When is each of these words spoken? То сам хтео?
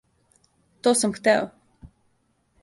То 0.81 0.89
сам 1.01 1.13
хтео? 1.17 1.43